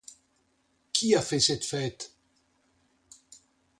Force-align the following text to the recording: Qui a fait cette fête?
Qui 0.93 1.13
a 1.13 1.21
fait 1.21 1.39
cette 1.39 1.63
fête? 1.63 2.15